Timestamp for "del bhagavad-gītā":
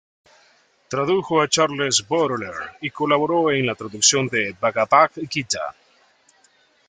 4.29-5.75